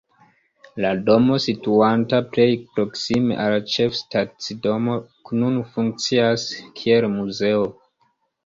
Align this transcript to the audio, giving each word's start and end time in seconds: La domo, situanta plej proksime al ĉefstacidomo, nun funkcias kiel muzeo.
La 0.83 0.91
domo, 1.09 1.35
situanta 1.43 2.21
plej 2.37 2.47
proksime 2.79 3.37
al 3.43 3.57
ĉefstacidomo, 3.75 4.97
nun 5.43 5.63
funkcias 5.77 6.51
kiel 6.81 7.11
muzeo. 7.21 7.65